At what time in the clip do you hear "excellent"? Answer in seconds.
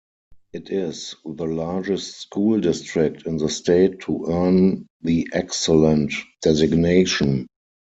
5.31-6.11